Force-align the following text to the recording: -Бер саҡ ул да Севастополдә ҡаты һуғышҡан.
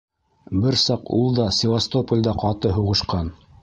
-Бер 0.63 0.77
саҡ 0.85 1.13
ул 1.19 1.29
да 1.41 1.47
Севастополдә 1.59 2.37
ҡаты 2.45 2.77
һуғышҡан. 2.83 3.37